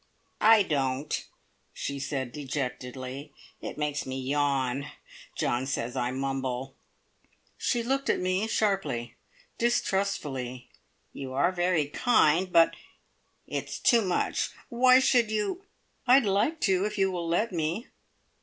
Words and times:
"I 0.41 0.63
don't," 0.63 1.27
she 1.73 1.99
said 1.99 2.31
dejectedly. 2.31 3.31
"It 3.61 3.77
makes 3.77 4.03
me 4.03 4.19
yawn. 4.19 4.87
John 5.35 5.67
says 5.67 5.95
I 5.95 6.09
mumble." 6.09 6.73
She 7.55 7.83
looked 7.83 8.09
at 8.09 8.17
me 8.19 8.47
sharply, 8.47 9.15
distrustfully. 9.59 10.67
"You 11.13 11.33
are 11.33 11.51
very 11.51 11.85
kind, 11.85 12.51
but 12.51 12.75
it's 13.45 13.77
too 13.77 14.01
much! 14.01 14.49
Why 14.69 14.97
should 14.97 15.29
you" 15.29 15.65
"I'd 16.07 16.25
like 16.25 16.59
to, 16.61 16.83
if 16.83 16.97
you 16.97 17.11
will 17.11 17.27
let 17.27 17.51
me. 17.51 17.85